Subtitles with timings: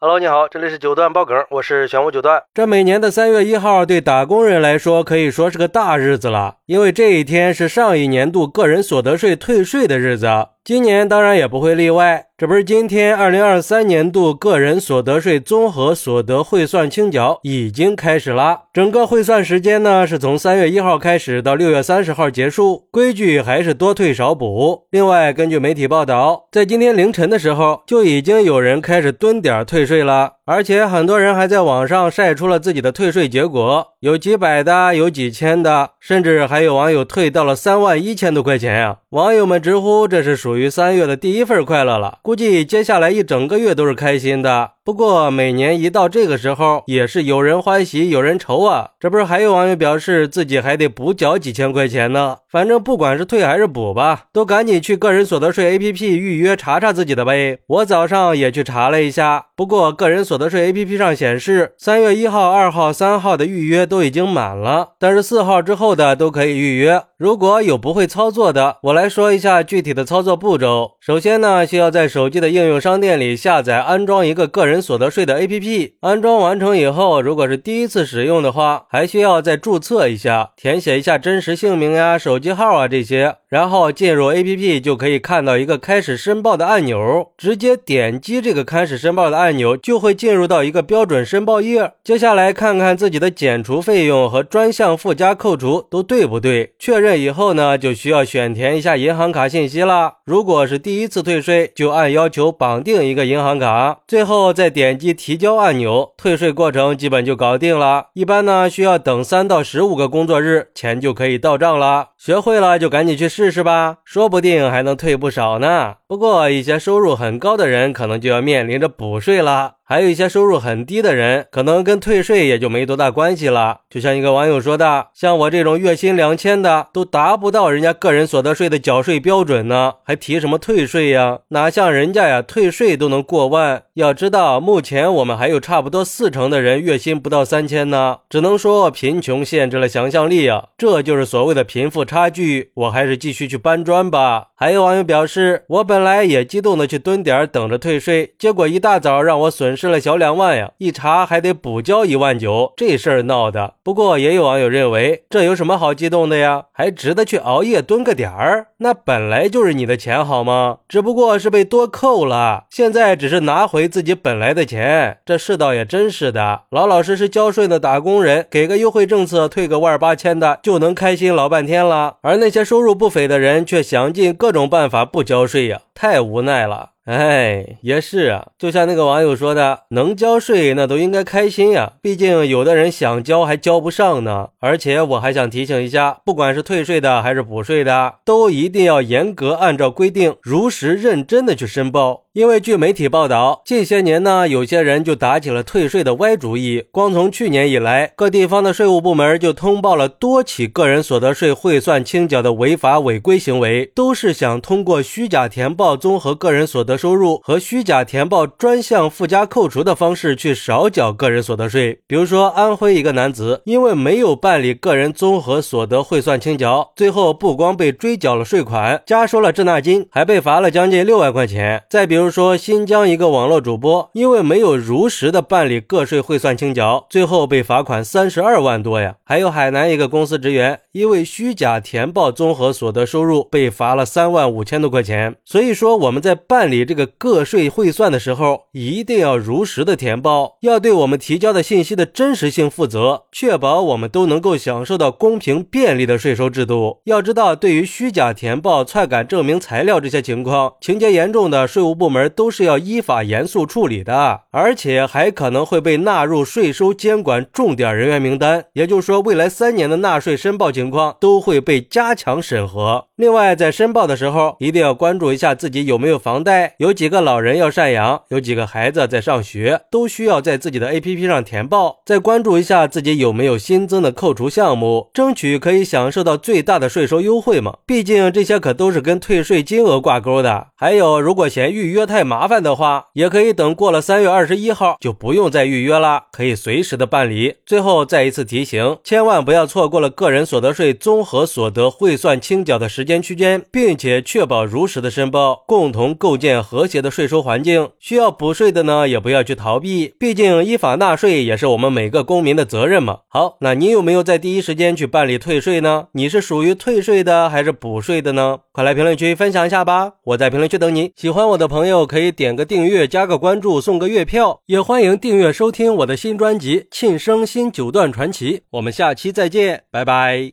[0.00, 2.40] Hello，你好，这里是九段爆梗，我是玄武九段。
[2.54, 10.28] 这每年的三月一号对打工人来说可以说是个大日子了，因为这一天是上一年度个人所得税退税的日子。
[10.68, 18.64] 今年当然也不会例外，这不是今天二零二三年度个人所得税综合所得汇算清缴已经开始了。
[18.74, 24.82] 整个汇算时间呢是从三月一号开始到六月三十号结束，规矩还是多退少补。
[24.90, 38.98] 另外，根据媒体报道，在今天凌晨的时候就已经有人开始蹲点退税了，而且很多人还在网上晒出了自己的退税结果，有几百的，有几千的，甚至还有网友退到了三万一千多块钱呀！
[39.12, 40.57] 网友们直呼这是属。
[40.58, 44.72] 于三月的第一份快乐了，估计接下来一整个月都是开心的。
[44.84, 48.90] 不过每年一到这个时候，也是有人欢喜有人愁啊。
[48.98, 52.38] 这不是还有网友表示自己还得补缴几千块钱呢？
[52.50, 57.58] 反正不管是退还是补吧，都赶紧去个人所得税 APP 预约查查自己的呗。
[57.66, 67.02] 我早上也去查了一下，不过个人所得税 APP 上显示，三月一号、二号、三号的预约都已经满了，但是四号之后的都可以预约。
[67.18, 70.92] 如果有不会操作的，我来说一下具体的操作步骤。
[71.00, 74.78] 首先呢，需要在手机的应用商店里下载安装一个个人。
[74.88, 91.94] 所得税的 APP 安装完成以后，如果是第一次使用的话，还需要再注册一下，填写一下真实姓名呀、手手机号啊这些，然后进入 APP 就可以看到一个开始申报的按钮，直接点击这个开始申报的按钮，就会进入到一个标准申报页。
[92.04, 100.18] 接下来看看自己的减除费用和专项附加扣除都对不对，确认以后呢，就需要选填一下银行卡信息了。
[100.24, 104.68] 如果是第一次退税，就按要求绑定一个银行卡，最后再。
[104.68, 108.08] 点击提交按钮，退税过程基本就搞定了。
[108.12, 112.10] 一般呢，需要等三到十五个工作日，钱就可以到账了。
[112.18, 115.94] 学会了就赶紧去试试吧，说不定还能退不少呢。
[116.08, 119.76] 不过一些收入很高的人，可能就要面临着补税了。
[119.88, 123.78] 还有一些收入很低的人，可能跟退税也就没多大关系了。
[123.88, 131.38] 就像一个网友说的：“像我这种月薪两千的，都达不到人家个人所得税的缴税标准呢，还提什么退税呀？
[131.48, 133.84] 哪像人家呀，退税都能过万。
[133.94, 138.18] 要知道，目前我们还有差不多四成的人月薪不到三千呢。
[138.28, 142.72] 只能说贫穷限制了想象力啊，这就是所谓的贫富差距。
[142.74, 153.74] 我还是继续去搬砖吧。”还有网友表示：“我本来也激动的去蹲点等着退税，结果一大早让我损。”失了小两万呀，一查还得补交一万九，这事儿闹的。
[153.84, 156.64] 不过也有网友认为，这有什么好激动的呀？
[156.72, 158.66] 还值得去熬夜蹲个点儿？
[158.78, 160.78] 那本来就是你的钱好吗？
[160.88, 165.18] 只不过是被多扣了，现在只是拿回自己本来的钱。
[165.24, 172.16] 这世道也真是的，老老实实交税的打工人，给个优惠政策，退个万八千的，就能开心老半天了。
[172.22, 176.90] 而那些收入不菲的人，却想尽各种办法不交税呀，太无奈了。
[177.08, 184.50] 哎，也是啊，就像那个网友说的，能交税那都应该开心呀，毕竟有的人想交还交不上呢。
[184.60, 192.24] 而且我还想提醒一下，不管是退税的还是补税的，都一定要严格按照规定，如实认真的去申报。
[192.34, 196.84] 因为据媒体报道，近些年呢，有些人就打起了退税的歪主意。
[196.92, 212.00] 光从去年以来，各地方的税务部门就通报了多起个人所得税汇算清缴的违法违规行为，都是想通过虚假填报综合个人所得收入和虚假填报专项附加扣除的方式去少缴个人所得税。
[212.06, 221.84] 比如说，安徽一个男子因为没有办理个人综合所得汇算清缴，最后不光被追缴了税款，加收了滞纳金，还被罚了将近六万块钱。
[221.88, 229.14] 再比如，说新疆一个网络主播，因为没有如实的办理个税汇算清缴，最后被罚款三十二万多呀。
[229.24, 235.36] 还有海南一个公司职员，因为虚假填报综合所得收入，被罚了三万五千多块钱。
[235.44, 247.00] 所以说我们在办理这个个税汇算的时候，一定要如实的填报，要对我们提交的信息的真实性负责，确保我们都能够享受到公平便利的税收制度。
[247.04, 252.32] 要知道，对于虚假填报、篡改证明材料这些情况，情节严重的税务部门。
[252.38, 258.64] 都是要依法严肃处理的，而且还可能会被纳入税收监管重点人员名单。
[258.74, 263.07] 也就是说，未来三年的纳税申报情况都会被加强审核。
[263.18, 271.96] 另外，在申报的时候，一定要关注一下自己有没有房贷，有几个老人要赡养，有几个孩子在上学，都需要在自己的 APP 上填报。
[272.06, 277.78] 再关注一下自己有没有新增的扣除项目，争取可以享受到最大的税收优惠嘛。
[277.84, 280.68] 毕竟这些可都是跟退税金额挂钩的。
[280.76, 287.56] 还有，如果嫌预约太麻烦的话，也可以等过了三月二十一号就不用再预约了，可以随时的办理。
[287.66, 297.90] 最后再一次提醒，千万不要错过了个人所得税综合所得汇算清缴的时间区间，并且确保如实的申报，共同构建和谐的税收环境。
[297.98, 303.20] 需要补税的呢，也不要去逃避，毕竟依法纳税也是我们每个公民的责任嘛。
[303.28, 306.08] 好，那你有没有在第一时间去办理退税呢？
[306.12, 308.58] 你是属于退税的还是补税的呢？
[308.72, 310.12] 快来评论区分享一下吧！
[310.24, 311.10] 我在评论区等你。
[311.16, 318.58] 喜欢我的朋友可以点个订阅，加个关注，送个月票，也欢迎订阅收听我的新专辑《庆生新九段传奇》。
[318.72, 320.52] 我们下期再见，拜拜。